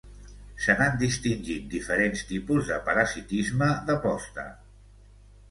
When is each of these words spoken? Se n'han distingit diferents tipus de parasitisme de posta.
Se 0.67 0.75
n'han 0.77 0.95
distingit 1.03 1.67
diferents 1.73 2.23
tipus 2.31 2.73
de 2.73 2.79
parasitisme 2.89 3.69
de 3.93 3.99
posta. 4.09 4.49